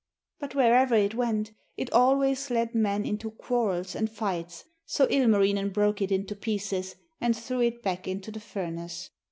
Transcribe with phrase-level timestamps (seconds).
[0.39, 6.01] But wherever it went it always led men into quarrels and fights, so Ilmarinen broke
[6.01, 9.11] it into pieces and threw it back into the furnace.